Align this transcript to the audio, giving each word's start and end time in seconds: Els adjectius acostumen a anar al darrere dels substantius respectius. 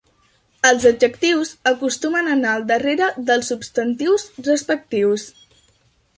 Els 0.69 0.85
adjectius 0.91 1.51
acostumen 1.71 2.31
a 2.31 2.33
anar 2.37 2.55
al 2.55 2.65
darrere 2.73 3.11
dels 3.29 3.53
substantius 3.55 4.27
respectius. 4.51 5.29